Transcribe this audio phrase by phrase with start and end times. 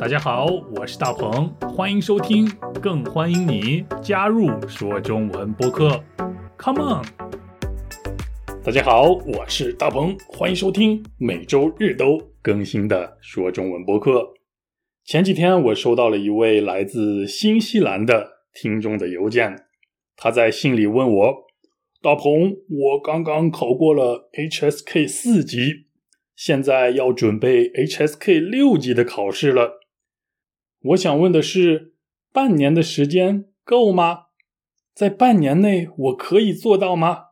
[0.00, 0.46] 大家好，
[0.76, 2.48] 我是大鹏，欢迎收听，
[2.80, 6.00] 更欢迎你加入说中文播客。
[6.56, 7.04] Come on！
[8.62, 14.34] 大家好，我是大鹏，欢迎收听每周日都更新的说中文播客。
[15.04, 19.64] 前几天我收到了一位来自新西兰的听众的邮件，
[20.16, 21.34] 他在信里问我
[22.00, 25.86] ：“大鹏，我刚刚考过了 HSK 四级，
[26.36, 29.80] 现在要准备 HSK 六级的考试了。”
[30.88, 31.92] 我想问的是，
[32.32, 34.28] 半年的时间够吗？
[34.94, 37.24] 在半年内我可以做到吗？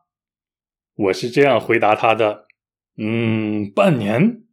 [0.95, 2.45] 我是这样回答他的：
[2.97, 4.43] 嗯，半年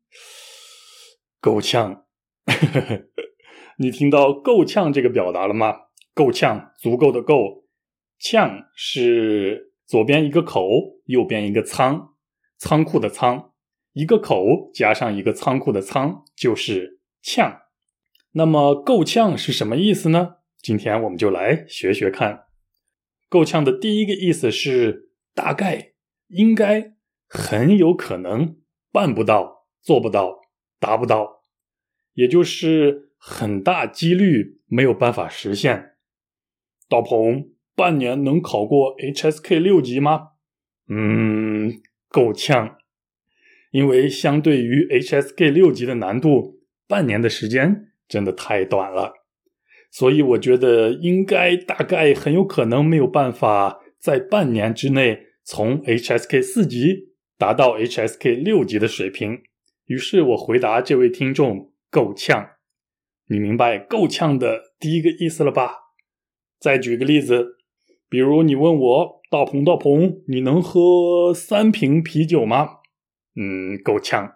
[1.38, 2.06] 够呛。
[3.76, 5.74] 你听到“够呛”这个表达了吗？
[6.14, 7.66] 够呛，足够的够，
[8.18, 10.66] 呛是左边一个口，
[11.06, 12.14] 右边一个仓，
[12.56, 13.52] 仓库的仓，
[13.92, 17.63] 一个口加上一个仓库的仓，就是呛。
[18.36, 20.38] 那么够呛是什么意思呢？
[20.60, 22.46] 今天我们就来学学看。
[23.28, 25.92] 够呛的第一个意思是大概、
[26.26, 26.94] 应该、
[27.28, 28.56] 很有可能、
[28.90, 30.40] 办不到、做不到、
[30.80, 31.42] 达不到，
[32.14, 35.92] 也就是很大几率没有办法实现。
[36.88, 40.30] 大鹏，半年能考过 HSK 六级吗？
[40.88, 42.78] 嗯，够呛，
[43.70, 47.92] 因为相对于 HSK 六级的难度，半年的时间。
[48.08, 49.12] 真的太短了，
[49.90, 59.42] 所以我觉得应该大概很有可能没有办法在半年之内从 HSK 四级达到 HSK 六级的水平。
[59.86, 62.50] 于是我回答这位听众：够呛。
[63.28, 65.76] 你明白够呛的第一个意思了吧？
[66.58, 67.56] 再举个例子，
[68.08, 72.80] 比如你问我：大鹏大鹏，你能喝三瓶啤酒吗？
[73.34, 74.34] 嗯，够呛。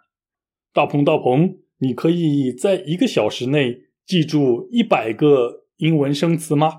[0.72, 1.58] 大鹏大鹏。
[1.80, 6.72] 你可以在一个小时内记住一百个英文生词吗？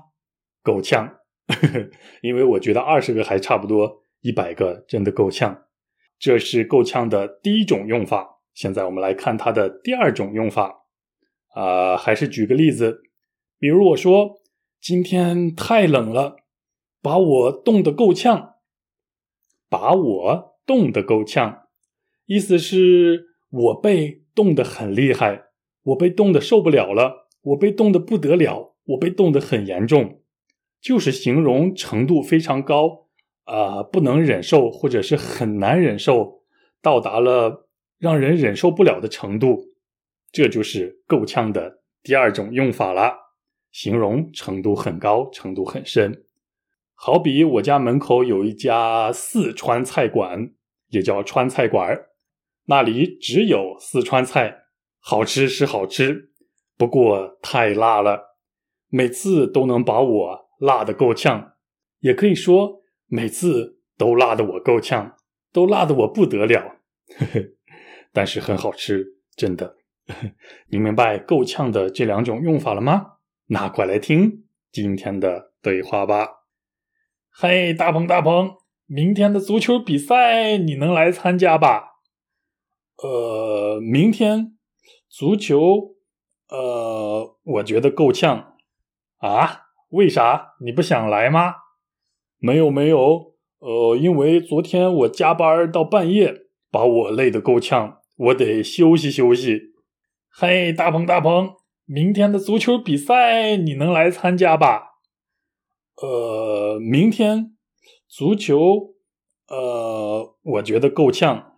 [0.62, 1.20] 够呛，
[2.20, 5.64] 因为我觉得二十个还差不多，一百个真的够呛。
[6.18, 8.42] 这是够呛的第一种用法。
[8.52, 10.84] 现在我们来看它的第二种用法。
[11.54, 13.00] 啊，还是举个例子，
[13.58, 14.40] 比如我说
[14.80, 16.36] 今天太冷了，
[17.00, 18.56] 把我冻得够呛，
[19.68, 21.62] 把我冻得够呛，
[22.26, 24.20] 意思是我被。
[24.40, 25.48] 冻得很厉害，
[25.82, 30.22] 我被冻得受不了了，我被冻得不得了，我被冻得很严重，
[30.80, 33.08] 就是形容程度非常高，
[33.44, 36.40] 啊，不能忍受或者是很难忍受，
[36.80, 37.68] 到达了
[37.98, 39.74] 让人忍受不了的程度，
[40.32, 43.12] 这就是够呛的第二种用法了，
[43.70, 46.24] 形容程度很高，程度很深。
[46.94, 50.52] 好比我家门口有一家四川菜馆，
[50.88, 52.06] 也叫川菜馆
[52.66, 54.64] 那里只有四川菜，
[54.98, 56.30] 好吃是好吃，
[56.76, 58.36] 不过太辣了，
[58.88, 61.54] 每次都能把我辣得够呛，
[62.00, 65.16] 也可以说每次都辣得我够呛，
[65.52, 66.76] 都辣得我不得了。
[67.18, 67.40] 呵呵，
[68.12, 69.04] 但是很好吃，
[69.34, 69.76] 真的。
[70.68, 73.18] 你明白够呛的这两种用法了吗？
[73.46, 76.28] 那快来听今天的对话吧。
[77.32, 78.54] 嘿，大鹏大鹏，
[78.86, 81.89] 明天的足球比赛你能来参加吧？
[83.02, 84.56] 呃，明天
[85.08, 85.94] 足球，
[86.48, 88.54] 呃，我觉得够呛
[89.18, 89.62] 啊？
[89.88, 90.54] 为啥？
[90.60, 91.54] 你不想来吗？
[92.38, 99.72] 没有没有，呃，因为昨天我加班到半夜，把我累得够呛，我得休息休息。
[100.30, 101.54] 嘿，大鹏大鹏，
[101.86, 104.90] 明天的足球比赛你能来参加吧？
[106.02, 107.56] 呃，明天
[108.06, 108.94] 足球，
[109.48, 111.54] 呃，我觉得够呛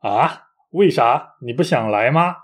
[0.00, 0.48] 啊？
[0.72, 2.34] 为啥你不想来吗？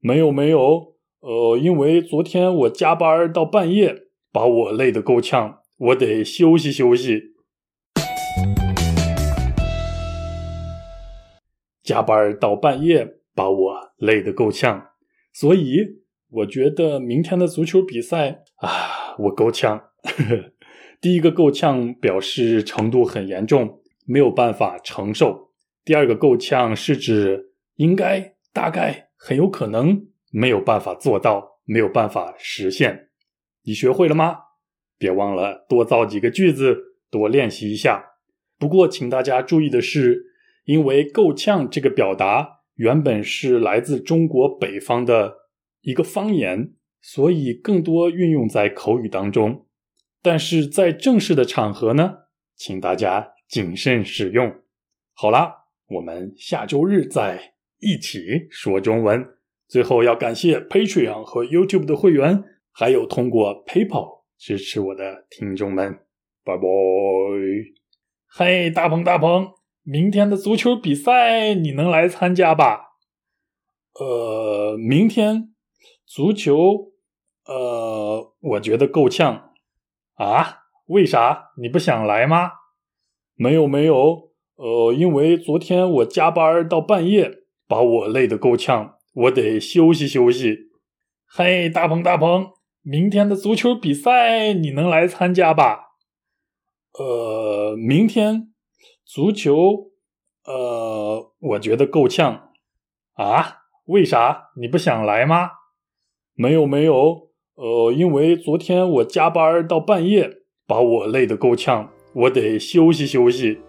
[0.00, 3.94] 没有没有，呃，因为昨天我加班到半夜，
[4.32, 7.34] 把我累得够呛，我得休息休息。
[11.82, 14.88] 加班到半夜，把我累得够呛，
[15.34, 16.00] 所以
[16.30, 19.78] 我觉得明天的足球比赛啊，我够呛。
[21.02, 25.51] 第一个够呛表示程度很严重，没有办法承受。
[25.84, 33.08] 第二个够呛是指应该、大概、很有可能没有办法做到，没有办法实现。
[33.64, 34.36] 你学会了吗？
[34.96, 36.76] 别忘了多造几个句子，
[37.10, 38.04] 多练习一下。
[38.58, 40.22] 不过，请大家注意的是，
[40.64, 45.34] 因为“够呛”这个表达原本是来自中国北方的
[45.80, 49.66] 一个方言，所以更多运用在口语当中。
[50.22, 52.18] 但是在正式的场合呢，
[52.54, 54.54] 请大家谨慎使用。
[55.14, 55.61] 好啦。
[55.94, 59.26] 我们下周日再一起说中文，
[59.68, 65.98] 最后要感谢 Patreon 和 YouTube 的会员，还有通过 PayPal 支持我的听众们。
[66.44, 66.62] 拜拜。
[68.28, 69.52] 嘿，大鹏大鹏，
[69.82, 72.92] 明天的足球比赛你能来参加吧？
[74.00, 75.52] 呃，明天
[76.06, 76.92] 足球，
[77.44, 79.52] 呃，我觉得够呛
[80.14, 80.60] 啊。
[80.86, 81.52] 为啥？
[81.58, 82.50] 你不想来吗？
[83.34, 87.30] 没有没有，呃，因为昨天我加班到半夜，
[87.66, 90.56] 把我累得够呛，我得休息休息。
[91.26, 92.50] 嘿，大鹏大鹏，
[92.82, 95.80] 明天的足球比赛你能来参加吧？
[96.98, 98.52] 呃，明天
[99.04, 99.90] 足球，
[100.44, 102.50] 呃，我觉得够呛
[103.14, 103.58] 啊。
[103.86, 104.50] 为啥？
[104.56, 105.50] 你不想来吗？
[106.34, 110.38] 没有没有，呃，因为昨天我加班到半夜。
[110.64, 113.60] 把我累得够呛，我得休息休息。